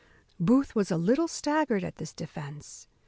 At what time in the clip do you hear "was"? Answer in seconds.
0.73-0.89